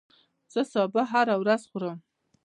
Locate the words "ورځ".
1.41-1.61